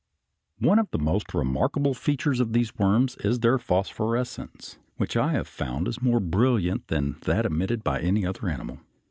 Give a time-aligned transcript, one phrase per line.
[0.57, 5.47] One of the most remarkable features of these worms is their phosphorescence, which I have
[5.47, 8.79] found is more brilliant than that emitted by any other animal.